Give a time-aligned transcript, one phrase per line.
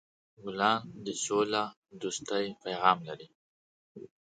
[0.43, 3.27] ګلان د سولهدوستۍ پیغام لري.